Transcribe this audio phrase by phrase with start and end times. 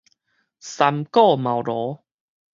[0.59, 1.99] 三顧茅蘆